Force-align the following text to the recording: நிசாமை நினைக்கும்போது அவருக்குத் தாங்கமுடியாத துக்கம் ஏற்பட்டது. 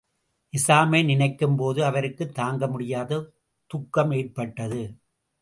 நிசாமை 0.53 1.01
நினைக்கும்போது 1.03 1.81
அவருக்குத் 1.81 2.33
தாங்கமுடியாத 2.39 3.21
துக்கம் 3.67 4.11
ஏற்பட்டது. 4.11 4.81